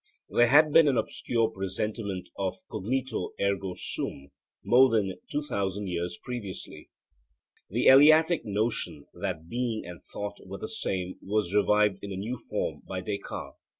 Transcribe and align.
There 0.31 0.47
had 0.47 0.73
been 0.73 0.87
an 0.87 0.97
obscure 0.97 1.47
presentiment 1.51 2.27
of 2.35 2.55
'cognito, 2.71 3.33
ergo 3.39 3.75
sum' 3.75 4.29
more 4.63 4.89
than 4.89 5.19
2000 5.29 5.85
years 5.87 6.17
previously. 6.23 6.89
The 7.69 7.85
Eleatic 7.85 8.43
notion 8.43 9.05
that 9.13 9.47
being 9.47 9.85
and 9.85 10.01
thought 10.01 10.39
were 10.43 10.57
the 10.57 10.67
same 10.67 11.19
was 11.21 11.53
revived 11.53 11.99
in 12.01 12.11
a 12.11 12.15
new 12.17 12.39
form 12.49 12.81
by 12.87 13.01
Descartes. 13.01 13.57